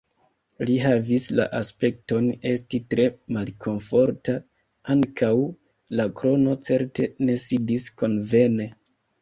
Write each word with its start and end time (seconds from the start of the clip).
Li 0.67 0.75
havis 0.83 1.25
la 1.39 1.43
aspekton 1.57 2.29
esti 2.53 2.79
tre 2.93 3.05
malkomforta; 3.37 4.35
ankaŭ 4.95 5.31
la 6.01 6.09
krono 6.23 6.57
certe 6.71 7.09
ne 7.29 7.41
sidis 7.49 7.87
konvene. 8.03 8.69